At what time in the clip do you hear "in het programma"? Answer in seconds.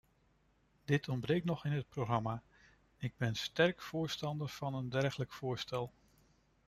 1.65-2.41